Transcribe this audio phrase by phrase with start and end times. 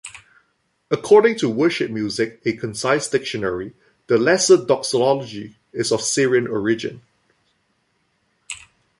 [0.89, 3.75] According to "Worship Music: A Concise Dictionary",
[4.07, 7.03] the lesser doxology is of Syrian origin.